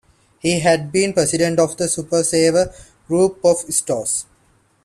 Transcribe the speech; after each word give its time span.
He 0.39 0.59
had 0.61 0.91
been 0.91 1.13
President 1.13 1.59
of 1.59 1.77
the 1.77 1.87
Super 1.87 2.23
Saver 2.23 2.73
group 3.07 3.39
of 3.45 3.59
stores. 3.71 4.25